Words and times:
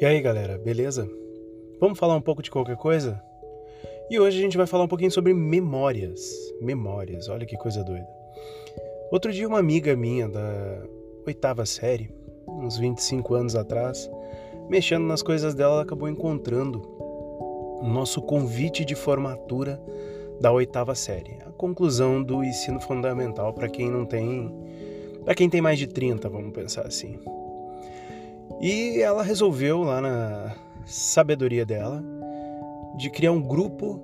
E 0.00 0.04
aí 0.04 0.20
galera, 0.20 0.56
beleza? 0.56 1.10
Vamos 1.80 1.98
falar 1.98 2.14
um 2.14 2.20
pouco 2.20 2.40
de 2.40 2.52
qualquer 2.52 2.76
coisa? 2.76 3.20
E 4.08 4.16
hoje 4.20 4.38
a 4.38 4.40
gente 4.40 4.56
vai 4.56 4.64
falar 4.64 4.84
um 4.84 4.88
pouquinho 4.88 5.10
sobre 5.10 5.34
memórias. 5.34 6.20
Memórias, 6.60 7.28
olha 7.28 7.44
que 7.44 7.56
coisa 7.56 7.82
doida. 7.82 8.06
Outro 9.10 9.32
dia, 9.32 9.48
uma 9.48 9.58
amiga 9.58 9.96
minha 9.96 10.28
da 10.28 10.84
oitava 11.26 11.66
série, 11.66 12.14
uns 12.46 12.78
25 12.78 13.34
anos 13.34 13.56
atrás, 13.56 14.08
mexendo 14.68 15.04
nas 15.04 15.20
coisas 15.20 15.52
dela, 15.52 15.72
ela 15.72 15.82
acabou 15.82 16.08
encontrando 16.08 16.80
o 17.82 17.88
nosso 17.88 18.22
convite 18.22 18.84
de 18.84 18.94
formatura 18.94 19.82
da 20.40 20.52
oitava 20.52 20.94
série, 20.94 21.38
a 21.44 21.50
conclusão 21.50 22.22
do 22.22 22.44
ensino 22.44 22.80
fundamental 22.80 23.52
para 23.52 23.68
quem 23.68 23.90
não 23.90 24.06
tem. 24.06 24.54
para 25.24 25.34
quem 25.34 25.50
tem 25.50 25.60
mais 25.60 25.76
de 25.76 25.88
30, 25.88 26.28
vamos 26.28 26.52
pensar 26.52 26.86
assim. 26.86 27.18
E 28.60 29.00
ela 29.00 29.22
resolveu, 29.22 29.82
lá 29.82 30.00
na 30.00 30.56
sabedoria 30.84 31.64
dela, 31.64 32.02
de 32.96 33.08
criar 33.10 33.30
um 33.30 33.40
grupo 33.40 34.02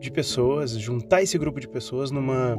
de 0.00 0.10
pessoas, 0.10 0.72
juntar 0.72 1.22
esse 1.22 1.36
grupo 1.36 1.60
de 1.60 1.68
pessoas 1.68 2.10
numa 2.10 2.56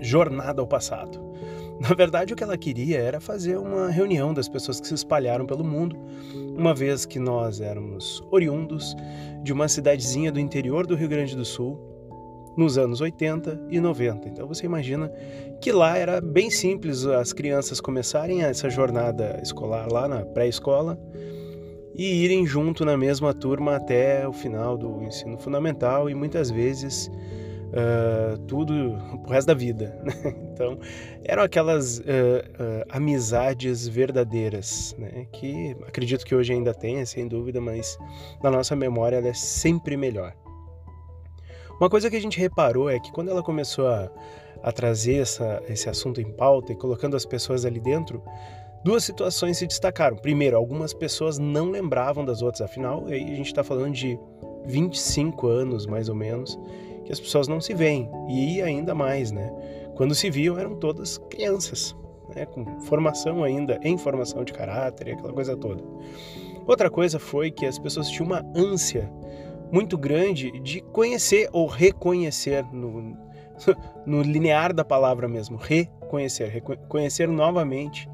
jornada 0.00 0.62
ao 0.62 0.66
passado. 0.66 1.20
Na 1.78 1.94
verdade, 1.94 2.32
o 2.32 2.36
que 2.36 2.42
ela 2.42 2.56
queria 2.56 2.98
era 2.98 3.20
fazer 3.20 3.58
uma 3.58 3.90
reunião 3.90 4.32
das 4.32 4.48
pessoas 4.48 4.80
que 4.80 4.88
se 4.88 4.94
espalharam 4.94 5.46
pelo 5.46 5.64
mundo, 5.64 5.96
uma 6.56 6.74
vez 6.74 7.04
que 7.04 7.18
nós 7.18 7.60
éramos 7.60 8.22
oriundos 8.30 8.96
de 9.42 9.52
uma 9.52 9.68
cidadezinha 9.68 10.32
do 10.32 10.40
interior 10.40 10.86
do 10.86 10.94
Rio 10.94 11.08
Grande 11.08 11.36
do 11.36 11.44
Sul, 11.44 11.78
nos 12.56 12.76
anos 12.76 13.00
80 13.00 13.68
e 13.70 13.80
90. 13.80 14.28
Então 14.28 14.46
você 14.46 14.66
imagina 14.66 15.10
que 15.60 15.70
lá 15.70 15.98
era 15.98 16.20
bem 16.20 16.50
simples 16.50 17.04
as 17.04 17.32
crianças 17.32 17.80
começarem 17.80 18.42
essa 18.42 18.70
jornada 18.70 19.38
escolar 19.42 19.92
lá 19.92 20.08
na 20.08 20.24
pré-escola 20.24 20.98
e 21.94 22.24
irem 22.24 22.46
junto 22.46 22.82
na 22.84 22.96
mesma 22.96 23.34
turma 23.34 23.76
até 23.76 24.26
o 24.26 24.32
final 24.32 24.78
do 24.78 25.02
ensino 25.02 25.36
fundamental 25.36 26.08
e 26.08 26.14
muitas 26.14 26.50
vezes 26.50 27.10
uh, 27.68 28.38
tudo 28.46 28.96
pro 29.22 29.32
resto 29.32 29.48
da 29.48 29.54
vida. 29.54 30.00
Né? 30.02 30.34
Então 30.52 30.78
eram 31.24 31.42
aquelas 31.42 31.98
uh, 32.00 32.02
uh, 32.02 32.84
amizades 32.90 33.88
verdadeiras, 33.88 34.94
né? 34.98 35.26
que 35.32 35.74
acredito 35.86 36.24
que 36.24 36.34
hoje 36.34 36.52
ainda 36.52 36.74
tenha, 36.74 37.04
sem 37.06 37.26
dúvida, 37.26 37.60
mas 37.60 37.98
na 38.42 38.50
nossa 38.50 38.76
memória 38.76 39.16
ela 39.16 39.28
é 39.28 39.34
sempre 39.34 39.96
melhor. 39.96 40.34
Uma 41.80 41.88
coisa 41.88 42.10
que 42.10 42.16
a 42.16 42.20
gente 42.20 42.38
reparou 42.38 42.90
é 42.90 43.00
que 43.00 43.10
quando 43.10 43.30
ela 43.30 43.42
começou 43.42 43.88
a, 43.88 44.10
a 44.62 44.72
trazer 44.72 45.22
essa, 45.22 45.62
esse 45.68 45.88
assunto 45.88 46.20
em 46.20 46.30
pauta 46.32 46.72
e 46.72 46.76
colocando 46.76 47.16
as 47.16 47.24
pessoas 47.24 47.64
ali 47.64 47.80
dentro, 47.80 48.22
duas 48.84 49.04
situações 49.04 49.58
se 49.58 49.66
destacaram. 49.66 50.16
Primeiro, 50.16 50.56
algumas 50.56 50.92
pessoas 50.92 51.38
não 51.38 51.70
lembravam 51.70 52.24
das 52.24 52.42
outras, 52.42 52.60
afinal, 52.60 53.06
aí 53.06 53.22
a 53.22 53.36
gente 53.36 53.46
está 53.46 53.62
falando 53.64 53.94
de 53.94 54.18
25 54.66 55.46
anos 55.46 55.86
mais 55.86 56.08
ou 56.08 56.14
menos, 56.14 56.58
que 57.04 57.12
as 57.12 57.20
pessoas 57.20 57.48
não 57.48 57.60
se 57.60 57.74
veem. 57.74 58.10
E 58.28 58.60
ainda 58.62 58.94
mais, 58.94 59.30
né? 59.32 59.52
Quando 59.94 60.14
se 60.14 60.30
viam, 60.30 60.58
eram 60.58 60.76
todas 60.76 61.18
crianças, 61.30 61.94
né? 62.34 62.46
com 62.46 62.80
formação 62.80 63.44
ainda, 63.44 63.78
em 63.82 63.98
formação 63.98 64.44
de 64.44 64.52
caráter 64.52 65.08
e 65.08 65.12
aquela 65.12 65.32
coisa 65.32 65.56
toda. 65.56 65.82
Outra 66.66 66.90
coisa 66.90 67.18
foi 67.18 67.50
que 67.50 67.66
as 67.66 67.78
pessoas 67.78 68.08
tinham 68.08 68.26
uma 68.26 68.44
ânsia 68.54 69.10
muito 69.72 69.96
grande 69.96 70.50
de 70.60 70.80
conhecer 70.80 71.48
ou 71.52 71.66
reconhecer 71.66 72.64
no, 72.72 73.16
no 74.06 74.22
linear 74.22 74.72
da 74.72 74.84
palavra 74.84 75.28
mesmo, 75.28 75.56
reconhecer, 75.56 76.48
reconhecer 76.48 77.28
novamente 77.28 78.08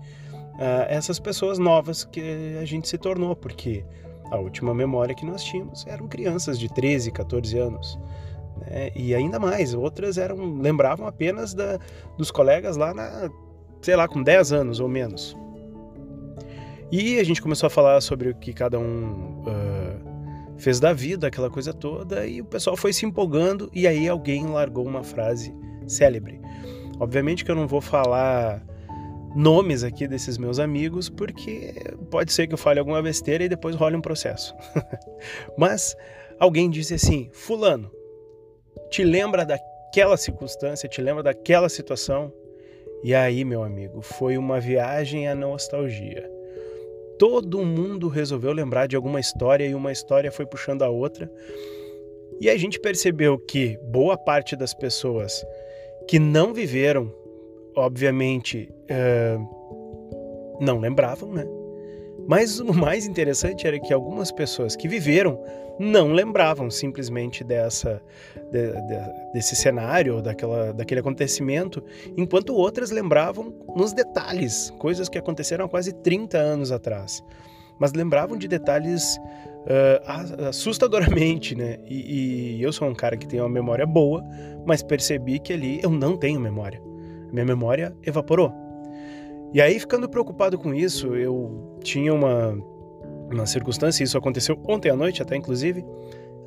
uh, 0.54 0.86
essas 0.88 1.18
pessoas 1.18 1.58
novas 1.58 2.04
que 2.04 2.58
a 2.60 2.64
gente 2.64 2.88
se 2.88 2.98
tornou, 2.98 3.34
porque 3.34 3.84
a 4.30 4.36
última 4.36 4.74
memória 4.74 5.14
que 5.14 5.24
nós 5.24 5.42
tínhamos 5.44 5.86
eram 5.86 6.08
crianças 6.08 6.58
de 6.58 6.68
13, 6.72 7.10
14 7.12 7.58
anos. 7.58 7.98
Né? 8.58 8.90
E 8.94 9.14
ainda 9.14 9.38
mais, 9.38 9.74
outras 9.74 10.18
eram 10.18 10.56
lembravam 10.58 11.06
apenas 11.06 11.54
da, 11.54 11.78
dos 12.16 12.30
colegas 12.30 12.76
lá 12.76 12.92
na, 12.92 13.30
sei 13.80 13.96
lá, 13.96 14.08
com 14.08 14.22
10 14.22 14.52
anos 14.52 14.80
ou 14.80 14.88
menos. 14.88 15.36
E 16.90 17.18
a 17.18 17.24
gente 17.24 17.42
começou 17.42 17.66
a 17.66 17.70
falar 17.70 18.00
sobre 18.00 18.30
o 18.30 18.34
que 18.34 18.52
cada 18.52 18.78
um 18.78 19.42
uh, 19.42 19.75
fez 20.56 20.80
da 20.80 20.92
vida, 20.92 21.26
aquela 21.26 21.50
coisa 21.50 21.72
toda, 21.72 22.26
e 22.26 22.40
o 22.40 22.44
pessoal 22.44 22.76
foi 22.76 22.92
se 22.92 23.04
empolgando, 23.04 23.70
e 23.72 23.86
aí 23.86 24.08
alguém 24.08 24.46
largou 24.46 24.86
uma 24.86 25.02
frase 25.02 25.54
célebre. 25.86 26.40
Obviamente 26.98 27.44
que 27.44 27.50
eu 27.50 27.54
não 27.54 27.66
vou 27.66 27.80
falar 27.80 28.64
nomes 29.34 29.84
aqui 29.84 30.08
desses 30.08 30.38
meus 30.38 30.58
amigos, 30.58 31.08
porque 31.08 31.74
pode 32.10 32.32
ser 32.32 32.46
que 32.46 32.54
eu 32.54 32.58
fale 32.58 32.78
alguma 32.78 33.02
besteira 33.02 33.44
e 33.44 33.48
depois 33.48 33.76
role 33.76 33.96
um 33.96 34.00
processo. 34.00 34.54
Mas 35.58 35.94
alguém 36.38 36.70
disse 36.70 36.94
assim: 36.94 37.28
Fulano, 37.32 37.90
te 38.90 39.04
lembra 39.04 39.44
daquela 39.44 40.16
circunstância, 40.16 40.88
te 40.88 41.02
lembra 41.02 41.22
daquela 41.22 41.68
situação? 41.68 42.32
E 43.04 43.14
aí, 43.14 43.44
meu 43.44 43.62
amigo, 43.62 44.00
foi 44.00 44.38
uma 44.38 44.58
viagem 44.58 45.28
à 45.28 45.34
nostalgia 45.34 46.35
todo 47.18 47.64
mundo 47.64 48.08
resolveu 48.08 48.52
lembrar 48.52 48.86
de 48.86 48.96
alguma 48.96 49.20
história 49.20 49.66
e 49.66 49.74
uma 49.74 49.92
história 49.92 50.30
foi 50.30 50.46
puxando 50.46 50.82
a 50.82 50.88
outra. 50.88 51.30
E 52.40 52.50
a 52.50 52.56
gente 52.56 52.78
percebeu 52.78 53.38
que 53.38 53.78
boa 53.82 54.18
parte 54.18 54.54
das 54.54 54.74
pessoas 54.74 55.44
que 56.06 56.18
não 56.18 56.52
viveram, 56.52 57.12
obviamente, 57.74 58.70
uh, 58.90 60.58
não 60.60 60.78
lembravam, 60.78 61.32
né? 61.32 61.46
Mas 62.28 62.58
o 62.58 62.74
mais 62.74 63.06
interessante 63.06 63.66
era 63.66 63.78
que 63.78 63.92
algumas 63.92 64.32
pessoas 64.32 64.74
que 64.74 64.88
viveram 64.88 65.40
não 65.78 66.12
lembravam 66.12 66.70
simplesmente 66.70 67.44
dessa, 67.44 68.02
de, 68.50 68.72
de, 68.72 69.32
desse 69.32 69.54
cenário, 69.54 70.22
daquela, 70.22 70.72
daquele 70.72 71.00
acontecimento, 71.00 71.82
enquanto 72.16 72.54
outras 72.54 72.90
lembravam 72.90 73.54
nos 73.76 73.92
detalhes, 73.92 74.72
coisas 74.78 75.08
que 75.08 75.18
aconteceram 75.18 75.66
há 75.66 75.68
quase 75.68 75.92
30 75.92 76.38
anos 76.38 76.72
atrás. 76.72 77.22
Mas 77.78 77.92
lembravam 77.92 78.38
de 78.38 78.48
detalhes 78.48 79.18
uh, 79.66 80.48
assustadoramente, 80.48 81.54
né? 81.54 81.78
E, 81.86 82.56
e 82.56 82.62
eu 82.62 82.72
sou 82.72 82.88
um 82.88 82.94
cara 82.94 83.16
que 83.16 83.26
tem 83.26 83.38
uma 83.38 83.48
memória 83.48 83.86
boa, 83.86 84.24
mas 84.64 84.82
percebi 84.82 85.38
que 85.38 85.52
ali 85.52 85.80
eu 85.82 85.90
não 85.90 86.16
tenho 86.16 86.40
memória. 86.40 86.80
Minha 87.30 87.44
memória 87.44 87.94
evaporou. 88.02 88.65
E 89.52 89.60
aí, 89.60 89.78
ficando 89.78 90.08
preocupado 90.08 90.58
com 90.58 90.74
isso, 90.74 91.14
eu 91.14 91.78
tinha 91.82 92.12
uma, 92.12 92.58
uma 93.32 93.46
circunstância, 93.46 94.04
isso 94.04 94.18
aconteceu 94.18 94.60
ontem 94.68 94.90
à 94.90 94.96
noite 94.96 95.22
até, 95.22 95.36
inclusive. 95.36 95.84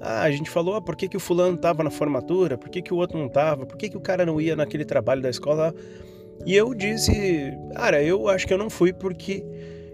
Ah, 0.02 0.24
a 0.24 0.32
gente 0.32 0.50
falou, 0.50 0.76
ah, 0.76 0.82
por 0.82 0.96
que, 0.96 1.08
que 1.08 1.18
o 1.18 1.20
fulano 1.20 1.56
estava 1.56 1.84
na 1.84 1.90
formatura, 1.90 2.58
por 2.58 2.70
que, 2.70 2.82
que 2.82 2.94
o 2.94 2.98
outro 2.98 3.18
não 3.18 3.28
estava, 3.28 3.66
por 3.66 3.78
que, 3.78 3.90
que 3.90 3.98
o 3.98 4.02
cara 4.02 4.26
não 4.26 4.40
ia 4.40 4.56
naquele 4.56 4.86
trabalho 4.86 5.22
da 5.22 5.30
escola. 5.30 5.74
E 6.46 6.56
eu 6.56 6.74
disse, 6.74 7.52
cara, 7.76 8.02
eu 8.02 8.30
acho 8.30 8.48
que 8.48 8.54
eu 8.54 8.58
não 8.58 8.70
fui 8.70 8.94
porque 8.94 9.46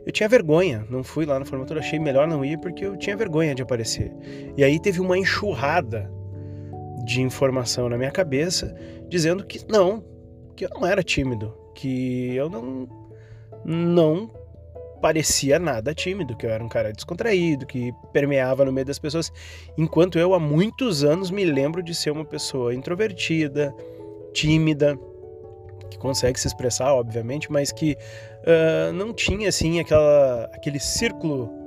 eu 0.06 0.12
tinha 0.12 0.30
vergonha, 0.30 0.86
não 0.90 1.04
fui 1.04 1.26
lá 1.26 1.40
na 1.40 1.46
formatura, 1.46 1.80
achei 1.80 1.98
melhor 1.98 2.28
não 2.28 2.46
ir 2.46 2.60
porque 2.60 2.86
eu 2.86 2.96
tinha 2.96 3.18
vergonha 3.18 3.56
de 3.56 3.64
aparecer. 3.64 4.12
E 4.56 4.64
aí 4.64 4.80
teve 4.80 5.02
uma 5.02 5.18
enxurrada 5.18 6.12
de 7.04 7.22
informação 7.22 7.90
na 7.90 7.98
minha 7.98 8.12
cabeça 8.12 8.76
dizendo 9.10 9.46
que 9.46 9.60
não, 9.68 10.04
que 10.56 10.66
eu 10.66 10.70
não 10.70 10.86
era 10.86 11.02
tímido, 11.02 11.56
que 11.76 12.34
eu 12.36 12.50
não 12.50 12.88
não 13.64 14.32
parecia 15.02 15.60
nada 15.60 15.94
tímido, 15.94 16.36
que 16.36 16.46
eu 16.46 16.50
era 16.50 16.64
um 16.64 16.70
cara 16.70 16.92
descontraído, 16.92 17.66
que 17.66 17.92
permeava 18.12 18.66
no 18.66 18.72
meio 18.72 18.86
das 18.86 18.98
pessoas, 18.98 19.32
enquanto 19.78 20.18
eu 20.18 20.34
há 20.34 20.40
muitos 20.40 21.04
anos 21.04 21.30
me 21.30 21.46
lembro 21.46 21.84
de 21.84 21.94
ser 21.94 22.10
uma 22.10 22.26
pessoa 22.26 22.74
introvertida, 22.74 23.76
tímida, 24.34 24.98
que 25.92 25.98
consegue 25.98 26.40
se 26.40 26.48
expressar, 26.48 26.94
obviamente, 26.94 27.52
mas 27.52 27.72
que 27.72 27.96
uh, 28.42 28.94
não 28.94 29.14
tinha 29.14 29.50
assim 29.50 29.80
aquela, 29.80 30.50
aquele 30.54 30.80
círculo 30.80 31.65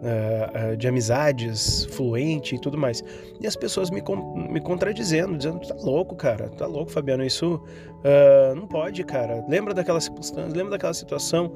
uh, 0.00 0.72
uh, 0.72 0.76
de 0.76 0.88
amizades 0.88 1.86
fluente 1.86 2.54
e 2.54 2.58
tudo 2.58 2.76
mais. 2.76 3.04
E 3.40 3.46
as 3.46 3.56
pessoas 3.56 3.90
me, 3.90 4.02
me 4.48 4.60
contradizendo, 4.60 5.36
dizendo: 5.36 5.60
tá 5.60 5.74
louco, 5.82 6.16
cara, 6.16 6.48
tá 6.48 6.66
louco, 6.66 6.90
Fabiano, 6.90 7.24
isso 7.24 7.56
uh, 7.56 8.54
não 8.54 8.66
pode, 8.66 9.04
cara. 9.04 9.44
Lembra 9.48 9.74
daquela 9.74 10.00
circunstância, 10.00 10.56
lembra 10.56 10.72
daquela 10.72 10.94
situação. 10.94 11.52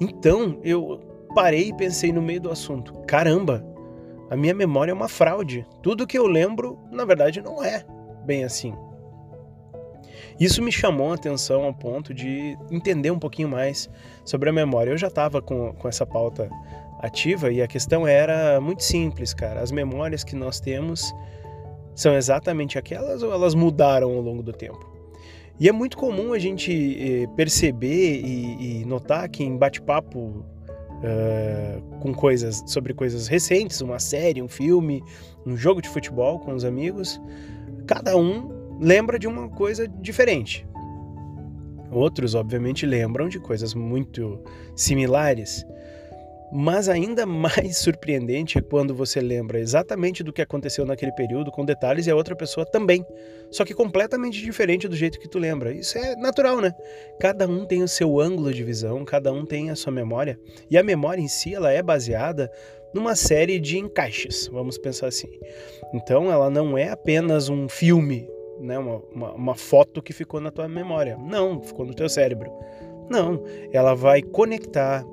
Então 0.00 0.58
eu 0.62 1.00
parei 1.34 1.68
e 1.68 1.76
pensei 1.76 2.12
no 2.12 2.22
meio 2.22 2.40
do 2.40 2.50
assunto: 2.50 2.92
caramba, 3.06 3.64
a 4.30 4.36
minha 4.36 4.54
memória 4.54 4.90
é 4.90 4.94
uma 4.94 5.08
fraude. 5.08 5.66
Tudo 5.82 6.06
que 6.06 6.18
eu 6.18 6.26
lembro, 6.26 6.78
na 6.90 7.04
verdade, 7.04 7.40
não 7.40 7.62
é 7.62 7.84
bem 8.24 8.44
assim. 8.44 8.74
Isso 10.38 10.62
me 10.62 10.70
chamou 10.70 11.10
a 11.10 11.14
atenção 11.16 11.64
ao 11.64 11.74
ponto 11.74 12.14
de 12.14 12.56
entender 12.70 13.10
um 13.10 13.18
pouquinho 13.18 13.48
mais 13.48 13.90
sobre 14.24 14.48
a 14.48 14.52
memória. 14.52 14.92
Eu 14.92 14.98
já 14.98 15.08
estava 15.08 15.42
com, 15.42 15.72
com 15.72 15.88
essa 15.88 16.06
pauta 16.06 16.48
ativa 16.98 17.50
e 17.50 17.62
a 17.62 17.66
questão 17.66 18.06
era 18.06 18.60
muito 18.60 18.82
simples, 18.82 19.32
cara. 19.32 19.60
As 19.60 19.70
memórias 19.70 20.24
que 20.24 20.34
nós 20.34 20.60
temos 20.60 21.12
são 21.94 22.14
exatamente 22.14 22.78
aquelas 22.78 23.22
ou 23.22 23.32
elas 23.32 23.54
mudaram 23.54 24.10
ao 24.12 24.20
longo 24.20 24.42
do 24.42 24.52
tempo? 24.52 24.98
E 25.60 25.68
é 25.68 25.72
muito 25.72 25.96
comum 25.96 26.32
a 26.32 26.38
gente 26.38 26.72
eh, 26.72 27.26
perceber 27.34 28.20
e, 28.24 28.84
notar 28.84 29.28
que 29.28 29.42
em 29.42 29.56
bate-papo 29.56 30.18
uh, 30.18 31.82
com 32.00 32.14
coisas 32.14 32.62
sobre 32.64 32.94
coisas 32.94 33.26
recentes, 33.26 33.80
uma 33.80 33.98
série, 33.98 34.40
um 34.40 34.46
filme, 34.48 35.02
um 35.44 35.56
jogo 35.56 35.82
de 35.82 35.88
futebol 35.88 36.38
com 36.38 36.54
os 36.54 36.64
amigos. 36.64 37.20
Cada 37.88 38.16
um 38.16 38.78
lembra 38.80 39.18
de 39.18 39.26
uma 39.26 39.48
coisa 39.48 39.88
diferente. 39.88 40.64
Outros, 41.90 42.34
obviamente, 42.34 42.86
lembram 42.86 43.28
de 43.28 43.40
coisas 43.40 43.74
muito 43.74 44.40
similares. 44.76 45.66
Mas 46.50 46.88
ainda 46.88 47.26
mais 47.26 47.76
surpreendente 47.78 48.58
é 48.58 48.62
quando 48.62 48.94
você 48.94 49.20
lembra 49.20 49.58
exatamente 49.58 50.22
do 50.22 50.32
que 50.32 50.42
aconteceu 50.42 50.86
naquele 50.86 51.12
período, 51.12 51.50
com 51.50 51.64
detalhes, 51.64 52.06
e 52.06 52.10
a 52.10 52.16
outra 52.16 52.34
pessoa 52.34 52.64
também. 52.64 53.04
Só 53.50 53.64
que 53.64 53.74
completamente 53.74 54.42
diferente 54.42 54.88
do 54.88 54.96
jeito 54.96 55.18
que 55.18 55.28
tu 55.28 55.38
lembra. 55.38 55.72
Isso 55.72 55.98
é 55.98 56.16
natural, 56.16 56.60
né? 56.60 56.72
Cada 57.20 57.46
um 57.46 57.66
tem 57.66 57.82
o 57.82 57.88
seu 57.88 58.20
ângulo 58.20 58.52
de 58.52 58.64
visão, 58.64 59.04
cada 59.04 59.32
um 59.32 59.44
tem 59.44 59.70
a 59.70 59.76
sua 59.76 59.92
memória. 59.92 60.38
E 60.70 60.78
a 60.78 60.82
memória 60.82 61.20
em 61.20 61.28
si, 61.28 61.54
ela 61.54 61.72
é 61.72 61.82
baseada 61.82 62.50
numa 62.92 63.14
série 63.14 63.58
de 63.58 63.78
encaixes, 63.78 64.48
vamos 64.48 64.78
pensar 64.78 65.08
assim. 65.08 65.28
Então, 65.92 66.30
ela 66.32 66.48
não 66.48 66.76
é 66.76 66.88
apenas 66.88 67.48
um 67.48 67.68
filme, 67.68 68.28
né? 68.60 68.78
uma, 68.78 69.02
uma, 69.12 69.32
uma 69.32 69.54
foto 69.54 70.02
que 70.02 70.12
ficou 70.12 70.40
na 70.40 70.50
tua 70.50 70.68
memória. 70.68 71.16
Não, 71.18 71.62
ficou 71.62 71.84
no 71.84 71.94
teu 71.94 72.08
cérebro. 72.08 72.50
Não, 73.10 73.42
ela 73.72 73.94
vai 73.94 74.22
conectar 74.22 75.04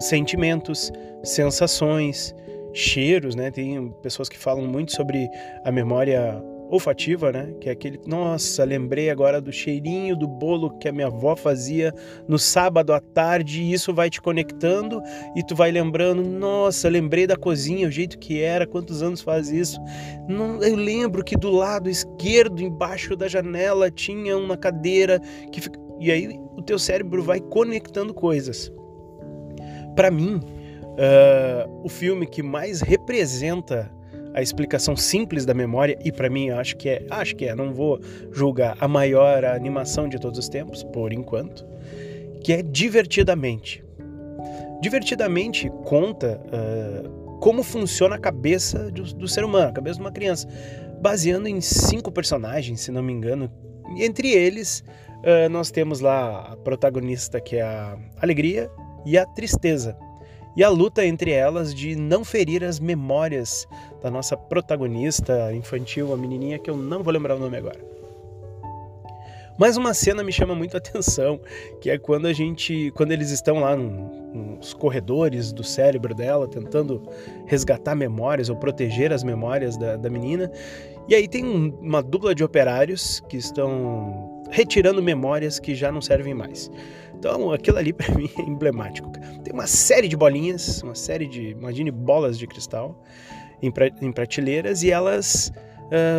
sentimentos, 0.00 0.90
sensações, 1.22 2.34
cheiros, 2.72 3.34
né? 3.34 3.50
Tem 3.50 3.90
pessoas 4.02 4.28
que 4.28 4.38
falam 4.38 4.66
muito 4.66 4.92
sobre 4.92 5.28
a 5.64 5.70
memória 5.70 6.42
olfativa, 6.70 7.32
né? 7.32 7.52
Que 7.60 7.68
é 7.68 7.72
aquele, 7.72 8.00
nossa, 8.06 8.62
lembrei 8.62 9.10
agora 9.10 9.40
do 9.40 9.52
cheirinho 9.52 10.16
do 10.16 10.28
bolo 10.28 10.78
que 10.78 10.88
a 10.88 10.92
minha 10.92 11.08
avó 11.08 11.34
fazia 11.34 11.92
no 12.28 12.38
sábado 12.38 12.92
à 12.92 13.00
tarde, 13.00 13.60
e 13.60 13.72
isso 13.72 13.92
vai 13.92 14.08
te 14.08 14.22
conectando 14.22 15.02
e 15.34 15.42
tu 15.42 15.54
vai 15.54 15.72
lembrando, 15.72 16.22
nossa, 16.22 16.88
lembrei 16.88 17.26
da 17.26 17.36
cozinha, 17.36 17.88
o 17.88 17.90
jeito 17.90 18.18
que 18.18 18.40
era, 18.40 18.66
quantos 18.66 19.02
anos 19.02 19.20
faz 19.20 19.50
isso. 19.50 19.80
Não, 20.28 20.62
eu 20.62 20.76
lembro 20.76 21.24
que 21.24 21.36
do 21.36 21.50
lado 21.50 21.90
esquerdo, 21.90 22.62
embaixo 22.62 23.16
da 23.16 23.26
janela, 23.26 23.90
tinha 23.90 24.36
uma 24.38 24.56
cadeira 24.56 25.20
que 25.50 25.60
fica... 25.60 25.78
e 25.98 26.10
aí 26.12 26.40
o 26.56 26.62
teu 26.62 26.78
cérebro 26.78 27.22
vai 27.22 27.40
conectando 27.40 28.14
coisas. 28.14 28.72
Para 29.94 30.10
mim, 30.10 30.36
uh, 30.36 31.80
o 31.84 31.88
filme 31.88 32.26
que 32.26 32.42
mais 32.42 32.80
representa 32.80 33.90
a 34.34 34.40
explicação 34.40 34.96
simples 34.96 35.44
da 35.44 35.52
memória 35.52 35.98
e 36.04 36.12
para 36.12 36.30
mim 36.30 36.50
acho 36.50 36.76
que 36.76 36.88
é, 36.88 37.06
acho 37.10 37.34
que 37.34 37.46
é, 37.46 37.54
não 37.54 37.72
vou 37.72 38.00
julgar 38.30 38.76
a 38.80 38.86
maior 38.86 39.44
animação 39.44 40.08
de 40.08 40.18
todos 40.18 40.38
os 40.38 40.48
tempos, 40.48 40.84
por 40.84 41.12
enquanto, 41.12 41.66
que 42.42 42.52
é 42.52 42.62
Divertidamente. 42.62 43.84
Divertidamente 44.80 45.70
conta 45.84 46.40
uh, 46.46 47.38
como 47.38 47.62
funciona 47.62 48.16
a 48.16 48.18
cabeça 48.18 48.90
do, 48.90 49.02
do, 49.02 49.28
ser 49.28 49.44
humano, 49.44 49.68
a 49.68 49.72
cabeça 49.72 49.96
de 49.96 50.00
uma 50.00 50.12
criança, 50.12 50.48
baseando 51.02 51.48
em 51.48 51.60
cinco 51.60 52.10
personagens, 52.10 52.80
se 52.80 52.90
não 52.90 53.02
me 53.02 53.12
engano. 53.12 53.50
Entre 53.98 54.30
eles, 54.30 54.82
uh, 55.18 55.50
nós 55.50 55.70
temos 55.70 56.00
lá 56.00 56.52
a 56.52 56.56
protagonista 56.56 57.40
que 57.40 57.56
é 57.56 57.62
a 57.62 57.98
Alegria, 58.22 58.70
e 59.04 59.16
a 59.18 59.26
tristeza, 59.26 59.96
e 60.56 60.64
a 60.64 60.68
luta 60.68 61.04
entre 61.04 61.30
elas 61.30 61.74
de 61.74 61.94
não 61.94 62.24
ferir 62.24 62.64
as 62.64 62.80
memórias 62.80 63.66
da 64.02 64.10
nossa 64.10 64.36
protagonista 64.36 65.54
infantil, 65.54 66.12
a 66.12 66.16
menininha 66.16 66.58
que 66.58 66.68
eu 66.68 66.76
não 66.76 67.02
vou 67.02 67.12
lembrar 67.12 67.36
o 67.36 67.38
nome 67.38 67.56
agora. 67.56 67.78
Mas 69.60 69.76
uma 69.76 69.92
cena 69.92 70.24
me 70.24 70.32
chama 70.32 70.54
muito 70.54 70.74
a 70.74 70.78
atenção, 70.78 71.38
que 71.82 71.90
é 71.90 71.98
quando 71.98 72.26
a 72.26 72.32
gente, 72.32 72.90
quando 72.96 73.12
eles 73.12 73.30
estão 73.30 73.60
lá 73.60 73.76
nos 73.76 74.72
corredores 74.72 75.52
do 75.52 75.62
cérebro 75.62 76.14
dela, 76.14 76.48
tentando 76.48 77.02
resgatar 77.44 77.94
memórias 77.94 78.48
ou 78.48 78.56
proteger 78.56 79.12
as 79.12 79.22
memórias 79.22 79.76
da, 79.76 79.96
da 79.96 80.08
menina, 80.08 80.50
e 81.06 81.14
aí 81.14 81.28
tem 81.28 81.44
uma 81.44 82.02
dupla 82.02 82.34
de 82.34 82.42
operários 82.42 83.20
que 83.28 83.36
estão 83.36 84.42
retirando 84.50 85.02
memórias 85.02 85.58
que 85.58 85.74
já 85.74 85.92
não 85.92 86.00
servem 86.00 86.32
mais. 86.32 86.70
Então, 87.20 87.52
aquilo 87.52 87.76
ali 87.76 87.92
para 87.92 88.12
mim 88.16 88.28
é 88.38 88.42
emblemático. 88.42 89.10
Tem 89.44 89.52
uma 89.52 89.66
série 89.66 90.08
de 90.08 90.16
bolinhas, 90.16 90.82
uma 90.82 90.94
série 90.94 91.26
de, 91.26 91.50
imagine, 91.50 91.90
bolas 91.90 92.38
de 92.38 92.46
cristal 92.46 92.98
em, 93.62 93.70
pra, 93.70 93.88
em 94.00 94.10
prateleiras 94.10 94.82
e 94.82 94.90
elas 94.90 95.52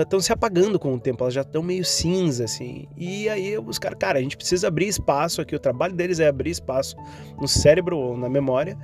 estão 0.01 0.19
uh, 0.19 0.21
se 0.21 0.31
apagando 0.31 0.77
com 0.77 0.93
o 0.93 0.99
tempo, 0.99 1.23
elas 1.23 1.33
já 1.33 1.41
estão 1.41 1.63
meio 1.63 1.83
cinza, 1.83 2.43
assim. 2.43 2.87
E 2.95 3.27
aí 3.27 3.57
os 3.57 3.79
caras, 3.79 3.97
cara, 3.97 4.19
a 4.19 4.21
gente 4.21 4.37
precisa 4.37 4.67
abrir 4.67 4.87
espaço 4.87 5.41
aqui, 5.41 5.55
o 5.55 5.59
trabalho 5.59 5.95
deles 5.95 6.19
é 6.19 6.27
abrir 6.27 6.51
espaço 6.51 6.95
no 7.39 7.47
cérebro 7.47 7.97
ou 7.97 8.15
na 8.15 8.29
memória 8.29 8.77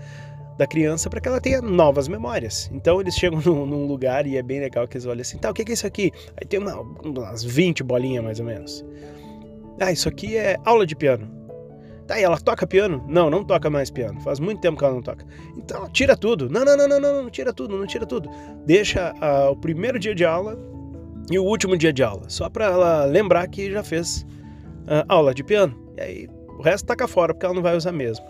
da 0.57 0.65
criança 0.65 1.07
para 1.07 1.21
que 1.21 1.27
ela 1.27 1.39
tenha 1.39 1.61
novas 1.61 2.07
memórias. 2.07 2.67
Então 2.73 2.99
eles 2.99 3.13
chegam 3.13 3.39
num, 3.45 3.65
num, 3.67 3.85
lugar 3.85 4.25
e 4.25 4.37
é 4.37 4.41
bem 4.41 4.59
legal 4.59 4.87
que 4.87 4.97
eles 4.97 5.05
olham 5.05 5.21
assim, 5.21 5.37
tá, 5.37 5.51
o 5.51 5.53
que 5.53 5.61
é 5.61 5.73
isso 5.73 5.85
aqui? 5.85 6.11
Aí 6.35 6.47
tem 6.47 6.59
uma, 6.59 6.81
umas 6.81 7.43
20 7.43 7.83
bolinhas 7.83 8.23
mais 8.23 8.39
ou 8.39 8.45
menos. 8.45 8.83
Ah, 9.79 9.91
isso 9.91 10.09
aqui 10.09 10.35
é 10.35 10.57
aula 10.65 10.83
de 10.83 10.95
piano. 10.95 11.37
Tá, 12.07 12.19
ela 12.19 12.39
toca 12.39 12.65
piano? 12.65 13.03
Não, 13.07 13.29
não 13.29 13.43
toca 13.43 13.69
mais 13.69 13.91
piano. 13.91 14.19
Faz 14.21 14.39
muito 14.39 14.61
tempo 14.61 14.77
que 14.77 14.83
ela 14.83 14.93
não 14.93 15.01
toca. 15.01 15.25
Então, 15.57 15.89
tira 15.89 16.15
tudo. 16.15 16.49
Não, 16.49 16.63
não, 16.63 16.77
não, 16.77 16.87
não, 16.87 16.99
não, 16.99 17.23
não 17.23 17.29
tira 17.29 17.51
tudo, 17.51 17.77
não 17.77 17.85
tira 17.85 18.05
tudo. 18.05 18.29
Deixa 18.65 19.13
uh, 19.13 19.51
o 19.51 19.55
primeiro 19.55 19.99
dia 19.99 20.15
de 20.15 20.23
aula 20.23 20.57
e 21.29 21.37
o 21.37 21.43
último 21.43 21.77
dia 21.77 21.91
de 21.91 22.01
aula. 22.01 22.29
Só 22.29 22.49
para 22.49 22.65
ela 22.65 23.05
lembrar 23.05 23.45
que 23.49 23.69
já 23.69 23.83
fez 23.83 24.25
uh, 24.83 25.03
aula 25.09 25.33
de 25.33 25.43
piano. 25.43 25.77
E 25.97 26.01
aí 26.01 26.29
o 26.57 26.61
resto 26.61 26.85
taca 26.85 27.07
fora, 27.07 27.33
porque 27.33 27.45
ela 27.45 27.55
não 27.55 27.61
vai 27.61 27.75
usar 27.75 27.91
mesmo. 27.91 28.25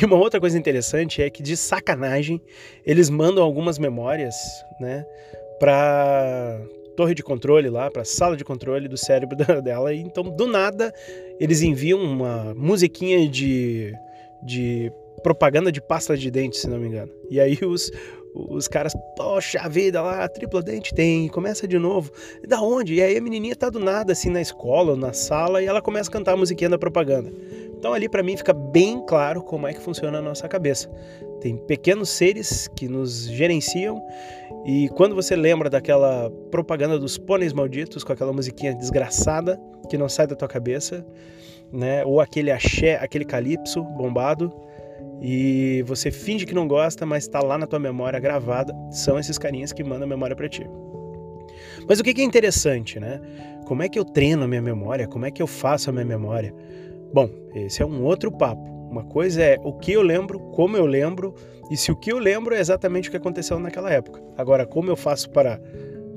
E 0.00 0.04
uma 0.04 0.16
outra 0.16 0.38
coisa 0.38 0.56
interessante 0.56 1.20
é 1.20 1.28
que, 1.28 1.42
de 1.42 1.56
sacanagem, 1.56 2.40
eles 2.86 3.10
mandam 3.10 3.42
algumas 3.42 3.76
memórias, 3.76 4.36
né, 4.80 5.04
pra 5.58 6.60
torre 6.96 7.14
de 7.14 7.22
controle 7.22 7.68
lá, 7.68 7.90
pra 7.90 8.04
sala 8.04 8.36
de 8.36 8.44
controle 8.44 8.88
do 8.88 8.96
cérebro 8.96 9.36
dela. 9.62 9.92
E 9.92 10.00
então, 10.00 10.24
do 10.24 10.46
nada, 10.46 10.92
eles 11.38 11.62
enviam 11.62 12.00
uma 12.00 12.54
musiquinha 12.54 13.28
de, 13.28 13.92
de 14.42 14.92
propaganda 15.22 15.70
de 15.70 15.80
pasta 15.80 16.16
de 16.16 16.30
dente, 16.30 16.56
se 16.56 16.68
não 16.68 16.78
me 16.78 16.88
engano. 16.88 17.12
E 17.30 17.40
aí 17.40 17.58
os, 17.62 17.90
os 18.34 18.68
caras, 18.68 18.92
poxa 19.16 19.68
vida, 19.68 20.00
lá, 20.02 20.28
tripla 20.28 20.62
dente 20.62 20.94
tem, 20.94 21.28
começa 21.28 21.66
de 21.66 21.78
novo. 21.78 22.10
Da 22.46 22.60
onde? 22.60 22.94
E 22.94 23.02
aí 23.02 23.16
a 23.16 23.20
menininha 23.20 23.56
tá 23.56 23.70
do 23.70 23.78
nada, 23.78 24.12
assim, 24.12 24.30
na 24.30 24.40
escola, 24.40 24.96
na 24.96 25.12
sala, 25.12 25.62
e 25.62 25.66
ela 25.66 25.82
começa 25.82 26.08
a 26.08 26.12
cantar 26.12 26.32
a 26.32 26.36
musiquinha 26.36 26.70
da 26.70 26.78
propaganda. 26.78 27.32
Então 27.76 27.94
ali 27.94 28.08
para 28.08 28.22
mim 28.22 28.36
fica 28.36 28.52
bem 28.52 29.04
claro 29.06 29.42
como 29.42 29.66
é 29.66 29.72
que 29.72 29.80
funciona 29.80 30.18
a 30.18 30.22
nossa 30.22 30.46
cabeça. 30.48 30.90
Tem 31.40 31.56
pequenos 31.56 32.10
seres 32.10 32.68
que 32.68 32.88
nos 32.88 33.28
gerenciam 33.28 34.00
e 34.66 34.88
quando 34.90 35.14
você 35.14 35.34
lembra 35.34 35.70
daquela 35.70 36.30
propaganda 36.50 36.98
dos 36.98 37.16
pôneis 37.16 37.52
malditos 37.52 38.04
com 38.04 38.12
aquela 38.12 38.32
musiquinha 38.32 38.74
desgraçada 38.74 39.60
que 39.88 39.96
não 39.96 40.08
sai 40.08 40.26
da 40.26 40.36
tua 40.36 40.48
cabeça, 40.48 41.04
né? 41.72 42.04
Ou 42.04 42.20
aquele 42.20 42.50
axé, 42.50 42.96
aquele 42.96 43.24
calypso 43.24 43.82
bombado 43.82 44.52
e 45.20 45.82
você 45.86 46.10
finge 46.10 46.46
que 46.46 46.54
não 46.54 46.66
gosta, 46.68 47.04
mas 47.04 47.24
está 47.24 47.40
lá 47.40 47.58
na 47.58 47.66
tua 47.66 47.78
memória 47.78 48.18
gravada, 48.18 48.74
são 48.90 49.18
esses 49.18 49.36
carinhas 49.36 49.72
que 49.72 49.84
mandam 49.84 50.04
a 50.04 50.08
memória 50.08 50.34
para 50.34 50.48
ti. 50.48 50.66
Mas 51.88 52.00
o 52.00 52.04
que 52.04 52.20
é 52.20 52.24
interessante, 52.24 52.98
né? 52.98 53.20
Como 53.66 53.82
é 53.82 53.88
que 53.88 53.98
eu 53.98 54.04
treino 54.04 54.44
a 54.44 54.48
minha 54.48 54.62
memória? 54.62 55.06
Como 55.06 55.26
é 55.26 55.30
que 55.30 55.42
eu 55.42 55.46
faço 55.46 55.90
a 55.90 55.92
minha 55.92 56.04
memória? 56.04 56.54
Bom, 57.12 57.28
esse 57.54 57.82
é 57.82 57.86
um 57.86 58.02
outro 58.02 58.30
papo. 58.30 58.79
Uma 58.90 59.04
coisa 59.04 59.40
é 59.40 59.60
o 59.62 59.72
que 59.72 59.92
eu 59.92 60.02
lembro, 60.02 60.40
como 60.40 60.76
eu 60.76 60.84
lembro, 60.84 61.32
e 61.70 61.76
se 61.76 61.92
o 61.92 61.96
que 61.96 62.10
eu 62.10 62.18
lembro 62.18 62.54
é 62.54 62.58
exatamente 62.58 63.08
o 63.08 63.10
que 63.12 63.16
aconteceu 63.16 63.60
naquela 63.60 63.88
época. 63.92 64.20
Agora, 64.36 64.66
como 64.66 64.90
eu 64.90 64.96
faço 64.96 65.30
para 65.30 65.60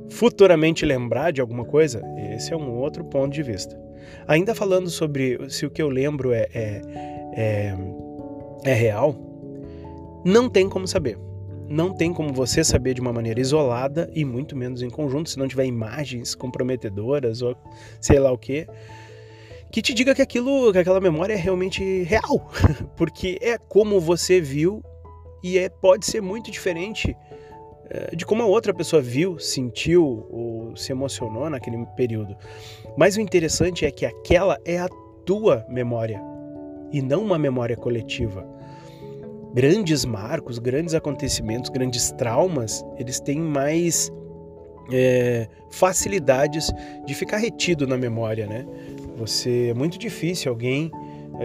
futuramente 0.10 0.84
lembrar 0.84 1.32
de 1.32 1.40
alguma 1.40 1.66
coisa, 1.66 2.02
esse 2.36 2.52
é 2.52 2.58
um 2.58 2.76
outro 2.76 3.06
ponto 3.06 3.32
de 3.32 3.44
vista. 3.44 3.80
Ainda 4.28 4.56
falando 4.56 4.90
sobre 4.90 5.38
se 5.50 5.68
o 5.68 5.70
que 5.70 5.82
eu 5.82 5.88
lembro 5.88 6.34
é, 6.34 6.48
é, 6.52 6.82
é, 7.36 7.78
é 8.66 8.74
real, 8.74 9.16
não 10.26 10.50
tem 10.50 10.68
como 10.68 10.88
saber. 10.88 11.18
Não 11.70 11.94
tem 11.94 12.12
como 12.12 12.34
você 12.34 12.64
saber 12.64 12.96
de 12.96 13.02
uma 13.02 13.14
maneira 13.14 13.40
isolada 13.40 14.10
e 14.14 14.26
muito 14.26 14.56
menos 14.56 14.82
em 14.82 14.90
conjunto, 14.90 15.30
se 15.30 15.38
não 15.38 15.48
tiver 15.48 15.66
imagens 15.66 16.34
comprometedoras 16.34 17.42
ou 17.42 17.56
sei 18.02 18.20
lá 18.20 18.32
o 18.32 18.38
que 18.38 18.68
que 19.74 19.82
te 19.82 19.92
diga 19.92 20.14
que 20.14 20.22
aquilo, 20.22 20.72
que 20.72 20.78
aquela 20.78 21.02
memória 21.02 21.34
é 21.34 21.36
realmente 21.36 22.04
real, 22.04 22.48
porque 22.96 23.40
é 23.42 23.58
como 23.58 24.00
você 24.00 24.40
viu 24.40 24.84
e 25.44 25.58
é 25.58 25.68
pode 25.68 26.06
ser 26.06 26.22
muito 26.22 26.52
diferente 26.52 27.18
é, 27.90 28.16
de 28.16 28.24
como 28.24 28.44
a 28.44 28.46
outra 28.46 28.72
pessoa 28.72 29.02
viu, 29.02 29.40
sentiu 29.40 30.28
ou 30.30 30.76
se 30.78 30.92
emocionou 30.92 31.50
naquele 31.50 31.84
período. 31.98 32.38
Mas 32.96 33.18
o 33.18 33.20
interessante 33.20 33.84
é 33.84 33.90
que 33.90 34.06
aquela 34.06 34.60
é 34.64 34.78
a 34.78 34.88
tua 35.26 35.66
memória 35.68 36.22
e 36.92 37.02
não 37.02 37.24
uma 37.24 37.40
memória 37.40 37.76
coletiva. 37.76 38.48
Grandes 39.56 40.06
marcos, 40.06 40.60
grandes 40.60 40.94
acontecimentos, 40.94 41.72
grandes 41.72 42.12
traumas, 42.12 42.86
eles 43.00 43.20
têm 43.20 43.40
mais 43.40 44.12
é, 44.92 45.48
facilidades 45.72 46.72
de 47.06 47.14
ficar 47.16 47.38
retido 47.38 47.88
na 47.88 47.98
memória, 47.98 48.46
né? 48.46 48.66
Você 49.18 49.70
é 49.70 49.74
muito 49.74 49.98
difícil 49.98 50.52
alguém 50.52 50.92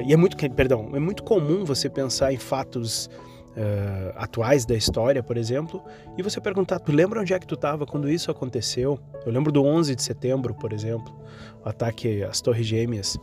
e 0.07 0.13
é 0.13 0.17
muito, 0.17 0.37
perdão, 0.51 0.91
é 0.95 0.99
muito 0.99 1.23
comum 1.23 1.65
você 1.65 1.89
pensar 1.89 2.33
em 2.33 2.37
fatos 2.37 3.09
uh, 3.57 4.13
atuais 4.17 4.65
da 4.65 4.77
história, 4.77 5.23
por 5.23 5.37
exemplo, 5.37 5.83
e 6.17 6.23
você 6.23 6.41
perguntar, 6.41 6.79
tu 6.79 6.93
lembra 6.93 7.21
onde 7.21 7.33
é 7.33 7.39
que 7.39 7.47
tu 7.47 7.55
estava 7.55 7.87
quando 7.87 8.09
isso 8.09 8.31
aconteceu? 8.31 8.99
Eu 9.25 9.33
lembro 9.33 9.51
do 9.51 9.65
11 9.65 9.95
de 9.95 10.03
setembro, 10.03 10.55
por 10.55 10.73
exemplo, 10.73 11.15
o 11.65 11.69
ataque 11.69 12.23
às 12.23 12.41
Torres 12.41 12.67
Gêmeas. 12.67 13.19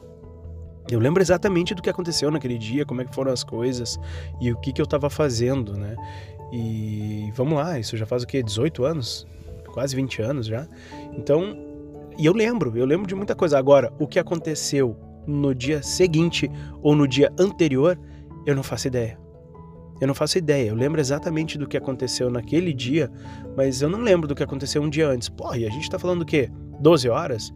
Eu 0.89 0.99
lembro 0.99 1.21
exatamente 1.21 1.73
do 1.73 1.81
que 1.81 1.89
aconteceu 1.89 2.29
naquele 2.29 2.57
dia, 2.57 2.85
como 2.85 3.01
é 3.01 3.05
que 3.05 3.13
foram 3.13 3.31
as 3.31 3.43
coisas 3.43 3.99
e 4.39 4.51
o 4.51 4.57
que, 4.57 4.71
que 4.71 4.81
eu 4.81 4.85
estava 4.85 5.09
fazendo, 5.09 5.73
né? 5.73 5.95
E 6.51 7.31
vamos 7.35 7.55
lá, 7.55 7.79
isso 7.79 7.97
já 7.97 8.05
faz 8.05 8.21
o 8.21 8.27
quê? 8.27 8.43
18 8.43 8.85
anos? 8.85 9.25
Quase 9.73 9.95
20 9.95 10.21
anos 10.21 10.45
já. 10.45 10.67
Então, 11.17 11.57
e 12.17 12.25
eu 12.25 12.33
lembro, 12.33 12.77
eu 12.77 12.85
lembro 12.85 13.07
de 13.07 13.15
muita 13.15 13.35
coisa. 13.35 13.57
Agora, 13.57 13.91
o 13.99 14.07
que 14.07 14.19
aconteceu 14.19 14.97
no 15.27 15.53
dia 15.53 15.81
seguinte 15.81 16.49
ou 16.81 16.95
no 16.95 17.07
dia 17.07 17.31
anterior, 17.39 17.99
eu 18.45 18.55
não 18.55 18.63
faço 18.63 18.87
ideia. 18.87 19.17
Eu 19.99 20.07
não 20.07 20.15
faço 20.15 20.37
ideia. 20.37 20.69
Eu 20.69 20.75
lembro 20.75 20.99
exatamente 20.99 21.57
do 21.57 21.67
que 21.67 21.77
aconteceu 21.77 22.29
naquele 22.29 22.73
dia, 22.73 23.11
mas 23.55 23.81
eu 23.81 23.89
não 23.89 23.99
lembro 23.99 24.27
do 24.27 24.35
que 24.35 24.43
aconteceu 24.43 24.81
um 24.81 24.89
dia 24.89 25.07
antes. 25.07 25.29
Porra, 25.29 25.57
e 25.57 25.65
a 25.65 25.69
gente 25.69 25.89
tá 25.89 25.97
falando 25.97 26.19
do 26.19 26.25
quê? 26.25 26.49
12 26.79 27.09
horas? 27.09 27.53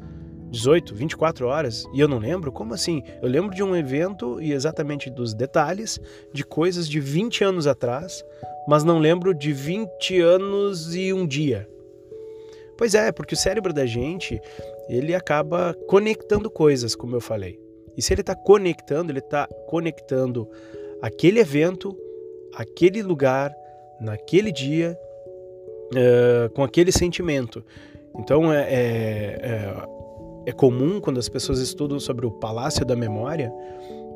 18, 0.51 0.95
24 0.95 1.47
horas 1.47 1.85
e 1.93 1.99
eu 1.99 2.07
não 2.07 2.17
lembro? 2.17 2.51
Como 2.51 2.73
assim? 2.73 3.03
Eu 3.21 3.29
lembro 3.29 3.55
de 3.55 3.61
um 3.61 3.75
evento 3.75 4.41
e 4.41 4.51
exatamente 4.51 5.09
dos 5.09 5.33
detalhes 5.33 5.99
de 6.33 6.43
coisas 6.43 6.89
de 6.89 6.99
20 6.99 7.43
anos 7.43 7.67
atrás, 7.67 8.23
mas 8.67 8.83
não 8.83 8.97
lembro 8.97 9.33
de 9.33 9.53
20 9.53 10.19
anos 10.19 10.95
e 10.95 11.13
um 11.13 11.27
dia. 11.27 11.69
Pois 12.79 12.95
é, 12.95 13.11
porque 13.11 13.33
o 13.33 13.37
cérebro 13.37 13.73
da 13.73 13.85
gente, 13.85 14.39
ele 14.87 15.13
acaba 15.13 15.75
conectando 15.85 16.49
coisas, 16.49 16.95
como 16.95 17.13
eu 17.13 17.19
falei. 17.19 17.59
E 17.97 18.01
se 18.01 18.13
ele 18.13 18.21
está 18.21 18.33
conectando, 18.33 19.11
ele 19.11 19.19
está 19.19 19.45
conectando 19.67 20.49
aquele 21.01 21.41
evento, 21.41 21.93
aquele 22.55 23.03
lugar, 23.03 23.53
naquele 23.99 24.49
dia, 24.49 24.97
uh, 25.91 26.49
com 26.51 26.63
aquele 26.63 26.93
sentimento. 26.93 27.61
Então 28.17 28.53
é, 28.53 28.61
é, 28.61 28.77
é 29.41 29.99
é 30.45 30.51
comum 30.53 31.01
quando 31.01 31.19
as 31.19 31.27
pessoas 31.27 31.59
estudam 31.59 31.99
sobre 31.99 32.25
o 32.25 32.31
palácio 32.31 32.85
da 32.85 32.95
memória 32.95 33.51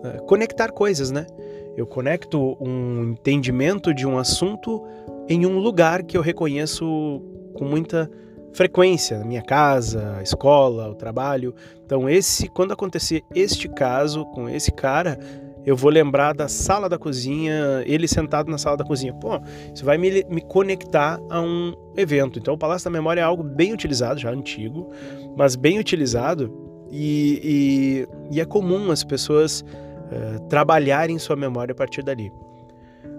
é, 0.03 0.17
conectar 0.19 0.71
coisas, 0.71 1.11
né? 1.11 1.27
Eu 1.75 1.85
conecto 1.85 2.57
um 2.61 3.11
entendimento 3.11 3.93
de 3.93 4.07
um 4.07 4.17
assunto 4.17 4.81
em 5.27 5.45
um 5.45 5.59
lugar 5.59 6.01
que 6.03 6.17
eu 6.17 6.21
reconheço 6.21 7.21
com 7.53 7.65
muita 7.65 8.09
frequência, 8.53 9.19
na 9.19 9.25
minha 9.25 9.41
casa, 9.41 10.19
escola, 10.21 10.89
o 10.89 10.95
trabalho. 10.95 11.53
Então, 11.85 12.09
esse, 12.09 12.47
quando 12.47 12.71
acontecer 12.71 13.23
este 13.33 13.67
caso 13.67 14.25
com 14.27 14.47
esse 14.47 14.71
cara, 14.71 15.17
eu 15.65 15.75
vou 15.75 15.89
lembrar 15.89 16.33
da 16.33 16.47
sala 16.47 16.89
da 16.89 16.97
cozinha, 16.97 17.83
ele 17.85 18.07
sentado 18.07 18.51
na 18.51 18.57
sala 18.57 18.77
da 18.77 18.83
cozinha. 18.83 19.13
Pô, 19.13 19.39
isso 19.73 19.85
vai 19.85 19.97
me, 19.97 20.23
me 20.29 20.41
conectar 20.41 21.19
a 21.29 21.41
um 21.41 21.73
evento. 21.95 22.37
Então, 22.37 22.53
o 22.53 22.57
Palácio 22.57 22.85
da 22.85 22.91
Memória 22.91 23.21
é 23.21 23.23
algo 23.23 23.43
bem 23.43 23.73
utilizado, 23.73 24.19
já 24.19 24.29
antigo, 24.29 24.89
mas 25.37 25.55
bem 25.55 25.79
utilizado. 25.79 26.51
E, 26.91 28.05
e, 28.29 28.35
e 28.35 28.41
é 28.41 28.45
comum 28.45 28.91
as 28.91 29.03
pessoas 29.03 29.61
uh, 29.61 30.39
trabalharem 30.47 31.17
sua 31.17 31.35
memória 31.35 31.71
a 31.71 31.75
partir 31.75 32.03
dali. 32.03 32.31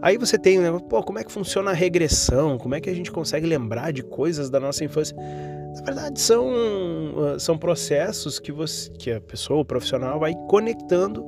Aí 0.03 0.19
você 0.19 0.39
tem 0.39 0.59
negócio, 0.59 0.87
pô, 0.87 1.03
como 1.03 1.19
é 1.19 1.25
que 1.25 1.33
funciona 1.33 1.71
a 1.71 1.75
regressão? 1.75 2.59
Como 2.59 2.75
é 2.75 2.81
que 2.81 2.91
a 2.91 2.95
gente 2.95 3.11
consegue 3.11 3.47
lembrar 3.47 3.93
de 3.93 4.03
coisas 4.03 4.51
da 4.51 4.61
nossa 4.61 4.85
infância? 4.85 5.17
Na 5.17 5.83
verdade, 5.83 6.21
são, 6.21 6.53
são 7.39 7.57
processos 7.57 8.39
que, 8.39 8.53
você, 8.53 8.91
que 8.91 9.11
a 9.11 9.21
pessoa, 9.21 9.61
o 9.61 9.65
profissional, 9.65 10.21
vai 10.21 10.35
conectando 10.49 11.25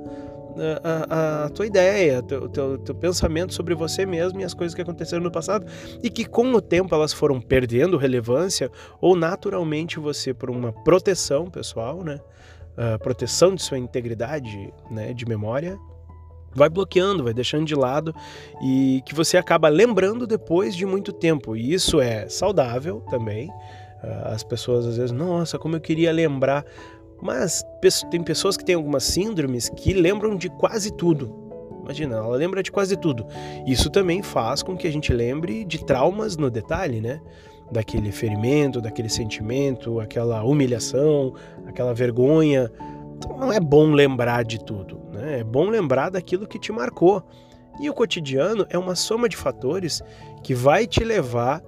a, 0.83 1.45
a, 1.45 1.49
tua 1.51 1.67
ideia, 1.67 2.21
o 2.21 2.23
teu, 2.23 2.49
teu, 2.49 2.79
teu, 2.79 2.95
pensamento 2.95 3.53
sobre 3.53 3.75
você 3.75 4.07
mesmo 4.07 4.41
e 4.41 4.45
as 4.45 4.55
coisas 4.55 4.75
que 4.75 4.81
aconteceram 4.81 5.23
no 5.23 5.31
passado 5.31 5.67
e 6.03 6.09
que 6.09 6.25
com 6.25 6.51
o 6.53 6.61
tempo 6.61 6.95
elas 6.95 7.13
foram 7.13 7.41
perdendo 7.41 7.97
relevância 7.97 8.71
ou 9.01 9.17
naturalmente 9.17 9.99
você 9.99 10.33
por 10.33 10.51
uma 10.51 10.73
proteção 10.73 11.51
pessoal, 11.51 12.03
né, 12.03 12.21
uh, 12.73 12.99
proteção 12.99 13.55
de 13.55 13.63
sua 13.63 13.79
integridade, 13.79 14.73
né, 14.91 15.13
de 15.13 15.27
memória, 15.27 15.79
vai 16.57 16.69
bloqueando, 16.69 17.25
vai 17.25 17.35
deixando 17.35 17.65
de 17.65 17.75
lado 17.75 18.15
e 18.63 19.03
que 19.05 19.15
você 19.15 19.37
acaba 19.37 19.69
lembrando 19.69 20.27
depois 20.27 20.75
de 20.75 20.87
muito 20.87 21.13
tempo. 21.13 21.55
E 21.55 21.73
isso 21.73 22.01
é 22.01 22.29
saudável 22.29 23.03
também. 23.11 23.49
Uh, 24.03 24.29
as 24.33 24.43
pessoas 24.43 24.87
às 24.87 24.97
vezes, 24.97 25.13
nossa, 25.13 25.59
como 25.59 25.77
eu 25.77 25.81
queria 25.81 26.13
lembrar. 26.13 26.65
Mas 27.21 27.65
tem 28.11 28.23
pessoas 28.23 28.57
que 28.57 28.65
têm 28.65 28.75
algumas 28.75 29.05
síndromes 29.05 29.69
que 29.71 29.93
lembram 29.93 30.37
de 30.37 30.49
quase 30.51 30.93
tudo. 30.93 31.47
Imagina, 31.83 32.17
ela 32.17 32.37
lembra 32.37 32.63
de 32.63 32.73
quase 32.73 32.97
tudo. 32.97 33.27
Isso 33.67 33.89
também 33.89 34.23
faz 34.23 34.63
com 34.63 34.77
que 34.77 34.87
a 34.87 34.91
gente 34.91 35.13
lembre 35.13 35.65
de 35.65 35.85
traumas 35.85 36.37
no 36.37 36.51
detalhe, 36.51 37.01
né? 37.01 37.21
Daquele 37.71 38.13
ferimento, 38.13 38.81
daquele 38.81 39.09
sentimento, 39.09 40.01
aquela 40.01 40.43
humilhação, 40.43 41.33
aquela 41.67 41.95
vergonha. 41.95 42.71
Então 43.17 43.37
não 43.37 43.53
é 43.53 43.59
bom 43.59 43.91
lembrar 43.91 44.45
de 44.45 44.63
tudo, 44.63 45.01
né? 45.13 45.41
É 45.41 45.45
bom 45.45 45.69
lembrar 45.69 46.11
daquilo 46.11 46.47
que 46.47 46.59
te 46.59 46.71
marcou. 46.71 47.23
E 47.81 47.91
o 47.91 47.95
cotidiano 47.95 48.67
é 48.71 48.79
uma 48.79 48.95
soma 48.95 49.29
de 49.29 49.37
fatores 49.37 50.03
que 50.43 50.55
vai 50.55 50.87
te 50.87 51.05
levar 51.05 51.63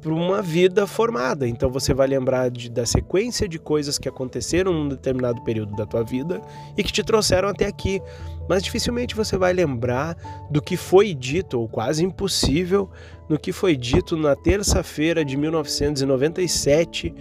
para 0.00 0.12
uma 0.12 0.40
vida 0.40 0.86
formada. 0.86 1.46
Então 1.46 1.70
você 1.70 1.92
vai 1.92 2.06
lembrar 2.06 2.50
de, 2.50 2.70
da 2.70 2.86
sequência 2.86 3.48
de 3.48 3.58
coisas 3.58 3.98
que 3.98 4.08
aconteceram 4.08 4.72
num 4.72 4.88
determinado 4.88 5.42
período 5.42 5.74
da 5.74 5.84
tua 5.84 6.02
vida 6.02 6.40
e 6.76 6.82
que 6.82 6.92
te 6.92 7.02
trouxeram 7.02 7.48
até 7.48 7.66
aqui. 7.66 8.00
Mas 8.48 8.62
dificilmente 8.62 9.14
você 9.14 9.36
vai 9.36 9.52
lembrar 9.52 10.16
do 10.50 10.62
que 10.62 10.76
foi 10.76 11.14
dito, 11.14 11.60
ou 11.60 11.68
quase 11.68 12.04
impossível, 12.04 12.90
no 13.28 13.38
que 13.38 13.52
foi 13.52 13.76
dito 13.76 14.16
na 14.16 14.34
terça-feira 14.34 15.24
de 15.24 15.36
1997, 15.36 17.08
uh, 17.08 17.14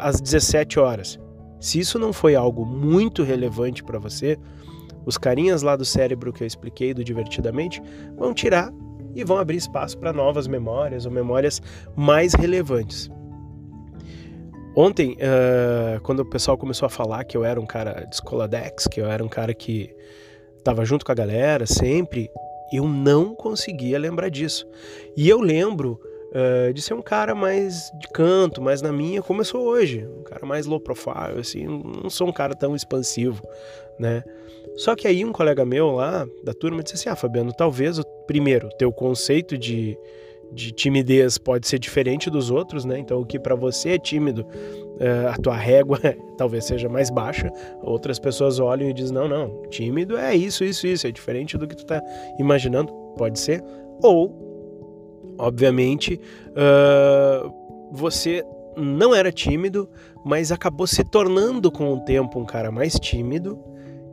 às 0.00 0.20
17 0.20 0.80
horas. 0.80 1.18
Se 1.60 1.80
isso 1.80 1.98
não 1.98 2.12
foi 2.12 2.34
algo 2.34 2.64
muito 2.64 3.22
relevante 3.22 3.82
para 3.82 3.98
você, 3.98 4.38
os 5.04 5.16
carinhas 5.16 5.62
lá 5.62 5.74
do 5.74 5.84
cérebro 5.84 6.32
que 6.32 6.42
eu 6.42 6.46
expliquei 6.46 6.92
do 6.92 7.02
Divertidamente 7.02 7.82
vão 8.16 8.34
tirar 8.34 8.72
e 9.14 9.24
vão 9.24 9.38
abrir 9.38 9.56
espaço 9.56 9.96
para 9.98 10.12
novas 10.12 10.46
memórias 10.46 11.06
ou 11.06 11.12
memórias 11.12 11.60
mais 11.96 12.34
relevantes. 12.34 13.10
Ontem, 14.76 15.14
uh, 15.14 16.00
quando 16.02 16.20
o 16.20 16.24
pessoal 16.24 16.56
começou 16.56 16.86
a 16.86 16.90
falar 16.90 17.24
que 17.24 17.36
eu 17.36 17.44
era 17.44 17.60
um 17.60 17.66
cara 17.66 18.04
de 18.04 18.14
escoladex, 18.14 18.86
que 18.86 19.00
eu 19.00 19.06
era 19.06 19.24
um 19.24 19.28
cara 19.28 19.52
que 19.52 19.92
estava 20.56 20.84
junto 20.84 21.04
com 21.04 21.10
a 21.10 21.14
galera 21.14 21.66
sempre, 21.66 22.30
eu 22.72 22.86
não 22.86 23.34
conseguia 23.34 23.98
lembrar 23.98 24.28
disso. 24.28 24.68
E 25.16 25.28
eu 25.28 25.40
lembro 25.40 25.98
uh, 26.32 26.72
de 26.72 26.82
ser 26.82 26.94
um 26.94 27.02
cara 27.02 27.34
mais 27.34 27.90
de 27.98 28.08
canto, 28.08 28.60
mais 28.60 28.82
na 28.82 28.92
minha, 28.92 29.22
como 29.22 29.40
eu 29.40 29.44
sou 29.44 29.62
hoje, 29.62 30.06
um 30.06 30.22
cara 30.22 30.44
mais 30.46 30.66
low 30.66 30.80
profile, 30.80 31.38
assim, 31.38 31.66
não 31.66 32.10
sou 32.10 32.28
um 32.28 32.32
cara 32.32 32.54
tão 32.54 32.74
expansivo, 32.74 33.42
né? 33.98 34.22
Só 34.78 34.94
que 34.94 35.08
aí 35.08 35.24
um 35.24 35.32
colega 35.32 35.64
meu 35.64 35.90
lá 35.90 36.26
da 36.44 36.54
turma 36.54 36.84
disse 36.84 36.94
assim: 36.94 37.08
Ah, 37.08 37.16
Fabiano, 37.16 37.52
talvez, 37.52 38.00
primeiro, 38.28 38.68
teu 38.78 38.92
conceito 38.92 39.58
de, 39.58 39.98
de 40.52 40.70
timidez 40.70 41.36
pode 41.36 41.66
ser 41.66 41.80
diferente 41.80 42.30
dos 42.30 42.48
outros, 42.48 42.84
né? 42.84 42.96
Então, 42.96 43.20
o 43.20 43.26
que 43.26 43.40
para 43.40 43.56
você 43.56 43.90
é 43.90 43.98
tímido, 43.98 44.42
uh, 44.42 45.28
a 45.32 45.36
tua 45.36 45.56
régua 45.56 45.98
talvez 46.38 46.64
seja 46.64 46.88
mais 46.88 47.10
baixa. 47.10 47.50
Outras 47.82 48.20
pessoas 48.20 48.60
olham 48.60 48.88
e 48.88 48.92
dizem: 48.92 49.14
Não, 49.14 49.26
não, 49.26 49.62
tímido 49.62 50.16
é 50.16 50.36
isso, 50.36 50.62
isso, 50.62 50.86
isso, 50.86 51.08
é 51.08 51.10
diferente 51.10 51.58
do 51.58 51.66
que 51.66 51.76
tu 51.76 51.84
tá 51.84 52.00
imaginando. 52.38 52.92
Pode 53.16 53.40
ser. 53.40 53.60
Ou, 54.00 54.47
obviamente, 55.38 56.20
uh, 56.50 57.52
você 57.92 58.44
não 58.76 59.14
era 59.14 59.32
tímido, 59.32 59.88
mas 60.24 60.52
acabou 60.52 60.86
se 60.86 61.02
tornando 61.04 61.70
com 61.70 61.92
o 61.92 62.00
tempo 62.00 62.38
um 62.38 62.44
cara 62.44 62.70
mais 62.70 62.94
tímido 62.94 63.58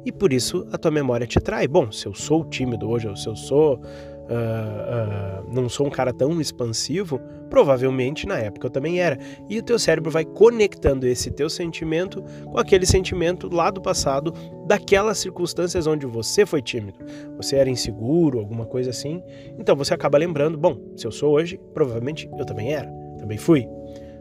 e 0.05 0.11
por 0.11 0.31
isso 0.31 0.67
a 0.71 0.77
tua 0.77 0.91
memória 0.91 1.25
te 1.25 1.39
trai. 1.39 1.67
Bom, 1.67 1.91
se 1.91 2.05
eu 2.05 2.13
sou 2.13 2.45
tímido 2.45 2.89
hoje, 2.89 3.07
ou 3.07 3.15
se 3.15 3.27
eu 3.27 3.35
sou. 3.35 3.81
Uh, 4.25 5.53
não 5.53 5.69
sou 5.69 5.85
um 5.85 5.89
cara 5.89 6.11
tão 6.11 6.41
expansivo, 6.41 7.19
provavelmente 7.49 8.27
na 8.27 8.37
época 8.39 8.67
eu 8.67 8.71
também 8.71 8.99
era. 8.99 9.19
E 9.49 9.59
o 9.59 9.63
teu 9.63 9.77
cérebro 9.77 10.09
vai 10.09 10.25
conectando 10.25 11.05
esse 11.05 11.29
teu 11.29 11.49
sentimento 11.49 12.23
com 12.43 12.57
aquele 12.57 12.85
sentimento 12.85 13.47
lá 13.53 13.69
do 13.69 13.81
passado, 13.81 14.33
daquelas 14.65 15.19
circunstâncias 15.19 15.85
onde 15.85 16.05
você 16.07 16.45
foi 16.45 16.61
tímido. 16.61 16.99
Você 17.37 17.55
era 17.55 17.69
inseguro, 17.69 18.39
alguma 18.39 18.65
coisa 18.65 18.89
assim. 18.89 19.21
Então 19.59 19.75
você 19.75 19.93
acaba 19.93 20.17
lembrando: 20.17 20.57
bom, 20.57 20.77
se 20.95 21.05
eu 21.05 21.11
sou 21.11 21.33
hoje, 21.33 21.59
provavelmente 21.73 22.29
eu 22.37 22.45
também 22.45 22.73
era, 22.73 22.89
também 23.19 23.37
fui. 23.37 23.67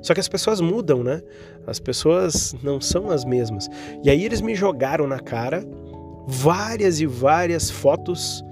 Só 0.02 0.12
que 0.12 0.20
as 0.20 0.28
pessoas 0.28 0.60
mudam, 0.60 1.02
né? 1.02 1.22
As 1.66 1.80
pessoas 1.80 2.54
não 2.62 2.78
são 2.78 3.10
as 3.10 3.24
mesmas. 3.24 3.70
E 4.02 4.10
aí 4.10 4.22
eles 4.22 4.42
me 4.42 4.54
jogaram 4.54 5.06
na 5.06 5.18
cara 5.18 5.64
várias 6.26 7.00
e 7.00 7.06
várias 7.06 7.70
fotos 7.70 8.44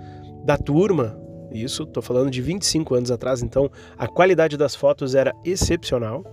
da 0.45 0.57
turma. 0.57 1.22
Isso, 1.53 1.87
tô 1.87 2.01
falando 2.01 2.31
de 2.31 2.41
25 2.41 2.95
anos 2.95 3.11
atrás, 3.11 3.43
então 3.43 3.71
a 3.97 4.07
qualidade 4.07 4.57
das 4.57 4.75
fotos 4.75 5.15
era 5.15 5.35
excepcional. 5.45 6.25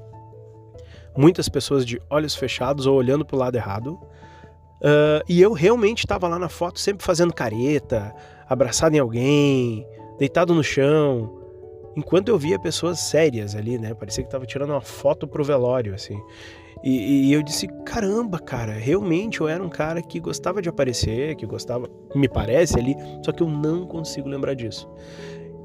Muitas 1.17 1.49
pessoas 1.49 1.85
de 1.85 2.01
olhos 2.09 2.35
fechados 2.35 2.85
ou 2.85 2.95
olhando 2.95 3.25
para 3.25 3.35
o 3.35 3.39
lado 3.39 3.55
errado. 3.55 3.99
Uh, 4.81 5.21
e 5.27 5.41
eu 5.41 5.51
realmente 5.51 5.99
estava 5.99 6.27
lá 6.27 6.39
na 6.39 6.47
foto 6.47 6.79
sempre 6.79 7.05
fazendo 7.05 7.33
careta, 7.33 8.15
abraçado 8.47 8.95
em 8.95 8.99
alguém, 8.99 9.85
deitado 10.17 10.53
no 10.53 10.63
chão, 10.63 11.38
enquanto 11.95 12.29
eu 12.29 12.37
via 12.37 12.59
pessoas 12.59 12.99
sérias 12.99 13.55
ali, 13.55 13.77
né? 13.77 13.93
Parecia 13.93 14.23
que 14.23 14.29
tava 14.29 14.45
tirando 14.45 14.71
uma 14.71 14.81
foto 14.81 15.27
pro 15.27 15.43
velório, 15.43 15.93
assim. 15.93 16.19
E, 16.83 17.27
e, 17.27 17.33
eu 17.33 17.43
disse: 17.43 17.67
caramba, 17.85 18.39
cara, 18.39 18.73
realmente 18.73 19.41
eu 19.41 19.47
era 19.47 19.61
um 19.61 19.69
cara 19.69 20.01
que 20.01 20.19
gostava 20.19 20.61
de 20.61 20.69
aparecer, 20.69 21.35
que 21.35 21.45
gostava, 21.45 21.89
me 22.15 22.29
parece 22.29 22.79
ali, 22.79 22.95
só 23.23 23.31
que 23.31 23.43
eu 23.43 23.49
não 23.49 23.85
consigo 23.85 24.29
lembrar 24.29 24.53
disso. 24.53 24.89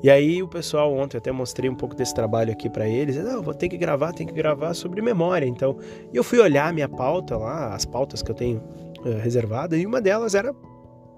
E 0.02 0.11
aí 0.11 0.43
o 0.43 0.49
pessoal 0.49 0.93
ontem 0.93 1.16
até 1.16 1.33
mostrei 1.33 1.71
um 1.71 1.75
pouco 1.75 1.95
desse 1.95 2.12
trabalho 2.12 2.52
aqui 2.52 2.69
para 2.69 2.87
eles, 2.87 3.16
não, 3.16 3.40
vou 3.40 3.54
ter 3.54 3.69
que 3.69 3.78
gravar, 3.78 4.12
tem 4.12 4.26
que 4.26 4.35
gravar 4.35 4.75
sobre 4.75 5.00
memória. 5.00 5.47
Então, 5.47 5.78
eu 6.12 6.23
fui 6.23 6.38
olhar 6.40 6.75
minha 6.75 6.88
pauta 6.88 7.38
lá, 7.38 7.75
as 7.75 7.87
pautas 7.87 8.21
que 8.21 8.31
eu 8.31 8.35
tenho 8.35 8.59
uh, 8.99 9.19
reservadas, 9.23 9.81
e 9.81 9.87
uma 9.87 10.02
delas 10.02 10.35
era 10.35 10.54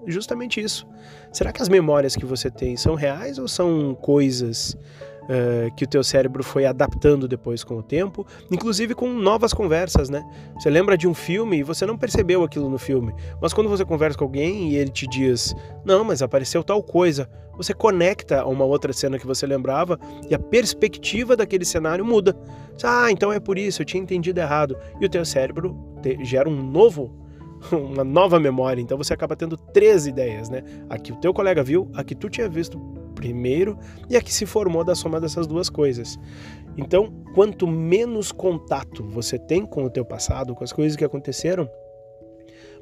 justamente 0.07 0.61
isso. 0.61 0.87
Será 1.31 1.51
que 1.51 1.61
as 1.61 1.69
memórias 1.69 2.15
que 2.15 2.25
você 2.25 2.49
tem 2.49 2.75
são 2.77 2.95
reais 2.95 3.37
ou 3.37 3.47
são 3.47 3.93
coisas 3.95 4.77
uh, 5.23 5.73
que 5.75 5.83
o 5.83 5.87
teu 5.87 6.03
cérebro 6.03 6.43
foi 6.43 6.65
adaptando 6.65 7.27
depois 7.27 7.63
com 7.63 7.77
o 7.77 7.83
tempo, 7.83 8.25
inclusive 8.51 8.95
com 8.95 9.09
novas 9.13 9.53
conversas, 9.53 10.09
né? 10.09 10.23
Você 10.55 10.69
lembra 10.69 10.97
de 10.97 11.07
um 11.07 11.13
filme 11.13 11.57
e 11.57 11.63
você 11.63 11.85
não 11.85 11.97
percebeu 11.97 12.43
aquilo 12.43 12.69
no 12.69 12.77
filme, 12.77 13.13
mas 13.41 13.53
quando 13.53 13.69
você 13.69 13.85
conversa 13.85 14.17
com 14.17 14.25
alguém 14.25 14.69
e 14.69 14.75
ele 14.75 14.91
te 14.91 15.07
diz, 15.07 15.55
não, 15.85 16.03
mas 16.03 16.21
apareceu 16.21 16.63
tal 16.63 16.81
coisa, 16.81 17.29
você 17.55 17.73
conecta 17.73 18.41
a 18.41 18.45
uma 18.45 18.63
outra 18.63 18.93
cena 18.93 19.17
que 19.17 19.25
você 19.25 19.45
lembrava 19.47 19.99
e 20.29 20.35
a 20.35 20.39
perspectiva 20.39 21.35
daquele 21.35 21.65
cenário 21.65 22.05
muda. 22.05 22.37
Ah, 22.83 23.11
então 23.11 23.33
é 23.33 23.39
por 23.39 23.57
isso, 23.57 23.81
eu 23.81 23.85
tinha 23.85 24.01
entendido 24.01 24.39
errado. 24.39 24.77
E 25.01 25.05
o 25.05 25.09
teu 25.09 25.25
cérebro 25.25 25.75
te, 26.01 26.23
gera 26.23 26.47
um 26.47 26.61
novo 26.61 27.26
uma 27.75 28.03
nova 28.03 28.39
memória, 28.39 28.81
então 28.81 28.97
você 28.97 29.13
acaba 29.13 29.35
tendo 29.35 29.57
três 29.57 30.07
ideias, 30.07 30.49
né? 30.49 30.63
A 30.89 30.97
que 30.97 31.11
o 31.11 31.15
teu 31.17 31.33
colega 31.33 31.63
viu, 31.63 31.89
a 31.93 32.03
que 32.03 32.15
tu 32.15 32.29
tinha 32.29 32.47
visto 32.47 32.79
primeiro 33.15 33.77
e 34.09 34.15
a 34.15 34.21
que 34.21 34.33
se 34.33 34.45
formou 34.45 34.83
da 34.83 34.95
soma 34.95 35.19
dessas 35.19 35.47
duas 35.47 35.69
coisas. 35.69 36.19
Então, 36.77 37.11
quanto 37.33 37.65
menos 37.67 38.31
contato 38.31 39.03
você 39.03 39.39
tem 39.39 39.65
com 39.65 39.83
o 39.83 39.89
teu 39.89 40.05
passado, 40.05 40.53
com 40.53 40.63
as 40.63 40.71
coisas 40.71 40.95
que 40.95 41.03
aconteceram, 41.03 41.67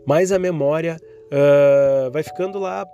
mais 0.05 0.31
a 0.31 0.37
memória 0.37 0.97
uh, 1.25 2.11
vai 2.11 2.21
ficando 2.21 2.59
lá 2.59 2.85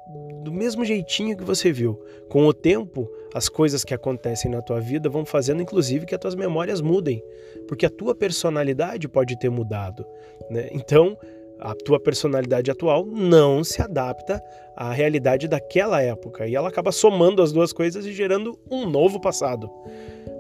do 0.43 0.51
mesmo 0.51 0.86
jeitinho 0.86 1.36
que 1.36 1.43
você 1.43 1.71
viu. 1.71 2.00
Com 2.29 2.45
o 2.45 2.53
tempo, 2.53 3.10
as 3.33 3.50
coisas 3.50 3.83
que 3.83 3.93
acontecem 3.93 4.50
na 4.50 4.62
tua 4.62 4.79
vida 4.79 5.10
vão 5.10 5.25
fazendo, 5.25 5.62
inclusive, 5.62 6.05
que 6.05 6.15
as 6.15 6.21
tuas 6.21 6.36
memórias 6.36 6.81
mudem, 6.81 7.24
porque 7.67 7.86
a 7.86 7.89
tua 7.89 8.15
personalidade 8.15 9.07
pode 9.07 9.38
ter 9.38 9.50
mudado. 9.50 10.05
Né? 10.50 10.69
Então, 10.71 11.17
a 11.61 11.75
tua 11.75 11.99
personalidade 11.99 12.71
atual 12.71 13.05
não 13.05 13.63
se 13.63 13.81
adapta 13.81 14.43
à 14.75 14.91
realidade 14.91 15.47
daquela 15.47 16.01
época 16.01 16.47
e 16.47 16.55
ela 16.55 16.69
acaba 16.69 16.91
somando 16.91 17.41
as 17.41 17.51
duas 17.51 17.71
coisas 17.71 18.05
e 18.05 18.11
gerando 18.11 18.59
um 18.69 18.89
novo 18.89 19.21
passado. 19.21 19.69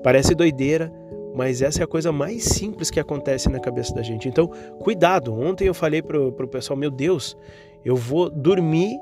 Parece 0.03 0.33
doideira, 0.33 0.91
mas 1.35 1.61
essa 1.61 1.81
é 1.81 1.83
a 1.83 1.87
coisa 1.87 2.11
mais 2.11 2.43
simples 2.43 2.89
que 2.89 2.99
acontece 2.99 3.49
na 3.49 3.59
cabeça 3.59 3.93
da 3.93 4.01
gente. 4.01 4.27
Então, 4.27 4.47
cuidado. 4.79 5.33
Ontem 5.33 5.67
eu 5.67 5.73
falei 5.73 6.01
pro, 6.01 6.31
pro 6.31 6.47
pessoal, 6.47 6.77
meu 6.77 6.89
Deus, 6.89 7.37
eu 7.85 7.95
vou 7.95 8.29
dormir 8.29 8.97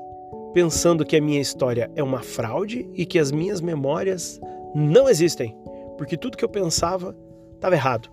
pensando 0.52 1.04
que 1.04 1.16
a 1.16 1.22
minha 1.22 1.40
história 1.40 1.90
é 1.96 2.02
uma 2.02 2.20
fraude 2.20 2.88
e 2.94 3.06
que 3.06 3.18
as 3.18 3.32
minhas 3.32 3.60
memórias 3.60 4.38
não 4.74 5.08
existem, 5.08 5.56
porque 5.96 6.16
tudo 6.16 6.36
que 6.36 6.44
eu 6.44 6.48
pensava 6.48 7.16
estava 7.54 7.74
errado. 7.74 8.10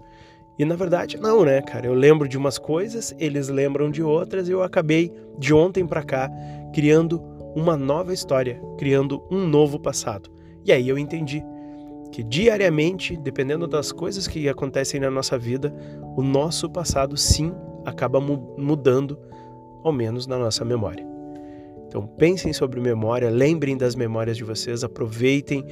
E 0.58 0.66
na 0.66 0.76
verdade, 0.76 1.18
não, 1.18 1.46
né, 1.46 1.62
cara? 1.62 1.86
Eu 1.86 1.94
lembro 1.94 2.28
de 2.28 2.38
umas 2.38 2.58
coisas, 2.58 3.16
eles 3.20 3.48
lembram 3.48 3.92
de 3.92 4.02
outras 4.02 4.50
e 4.50 4.52
eu 4.52 4.64
acabei 4.64 5.14
de 5.38 5.54
ontem 5.54 5.86
para 5.86 6.02
cá 6.04 6.32
criando 6.74 7.22
uma 7.56 7.78
nova 7.78 8.14
história, 8.14 8.62
criando 8.78 9.24
um 9.32 9.46
novo 9.46 9.80
passado. 9.80 10.30
E 10.66 10.72
aí 10.72 10.88
eu 10.90 10.98
entendi 10.98 11.44
que 12.12 12.24
diariamente, 12.24 13.16
dependendo 13.16 13.68
das 13.68 13.92
coisas 13.92 14.28
que 14.28 14.50
acontecem 14.50 15.00
na 15.00 15.12
nossa 15.12 15.38
vida, 15.38 15.74
o 16.16 16.24
nosso 16.24 16.70
passado 16.70 17.16
sim 17.16 17.54
acaba 17.86 18.20
mudando, 18.20 19.20
ao 19.84 19.92
menos 19.92 20.28
na 20.28 20.38
nossa 20.38 20.66
memória. 20.66 21.06
Então 21.88 22.06
pensem 22.06 22.52
sobre 22.52 22.82
memória, 22.82 23.30
lembrem 23.30 23.78
das 23.78 23.96
memórias 23.96 24.36
de 24.36 24.44
vocês, 24.44 24.84
aproveitem 24.84 25.64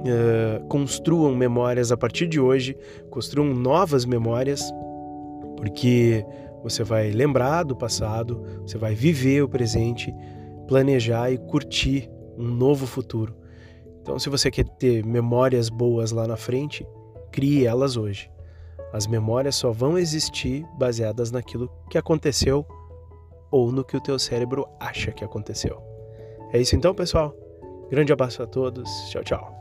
uh, 0.00 0.64
construam 0.66 1.34
memórias 1.34 1.92
a 1.92 1.96
partir 1.96 2.26
de 2.26 2.40
hoje, 2.40 2.76
construam 3.10 3.54
novas 3.54 4.04
memórias, 4.04 4.62
porque 5.56 6.24
você 6.62 6.82
vai 6.82 7.10
lembrar 7.10 7.62
do 7.62 7.76
passado, 7.76 8.42
você 8.62 8.76
vai 8.76 8.94
viver 8.94 9.42
o 9.42 9.48
presente, 9.48 10.14
planejar 10.66 11.30
e 11.30 11.38
curtir 11.38 12.10
um 12.36 12.48
novo 12.48 12.86
futuro. 12.86 13.34
Então, 14.02 14.18
se 14.18 14.28
você 14.28 14.50
quer 14.50 14.64
ter 14.64 15.04
memórias 15.04 15.68
boas 15.68 16.12
lá 16.12 16.26
na 16.26 16.36
frente, 16.36 16.86
crie 17.32 17.66
elas 17.66 17.96
hoje. 17.96 18.30
As 18.92 19.06
memórias 19.06 19.56
só 19.56 19.72
vão 19.72 19.98
existir 19.98 20.64
baseadas 20.78 21.30
naquilo 21.30 21.70
que 21.90 21.98
aconteceu 21.98 22.64
ou 23.50 23.72
no 23.72 23.84
que 23.84 23.96
o 23.96 24.00
teu 24.00 24.18
cérebro 24.18 24.66
acha 24.78 25.12
que 25.12 25.24
aconteceu. 25.24 25.82
É 26.52 26.60
isso 26.60 26.76
então, 26.76 26.94
pessoal. 26.94 27.34
Grande 27.90 28.12
abraço 28.12 28.42
a 28.42 28.46
todos. 28.46 28.88
Tchau, 29.10 29.22
tchau. 29.24 29.55